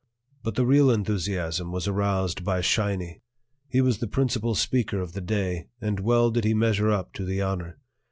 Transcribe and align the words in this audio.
But 0.41 0.55
the 0.55 0.65
real 0.65 0.89
enthusiasm 0.89 1.71
was 1.71 1.87
aroused 1.87 2.43
by 2.43 2.61
"Shiny." 2.61 3.21
He 3.69 3.81
was 3.81 3.99
the 3.99 4.07
principal 4.07 4.55
speaker 4.55 4.99
of 4.99 5.13
the 5.13 5.21
day, 5.21 5.67
and 5.79 5.99
well 5.99 6.31
did 6.31 6.43
he 6.43 6.55
measure 6.55 6.89
up 6.89 7.13
to 7.13 7.23
the 7.23 7.43
honor. 7.43 7.77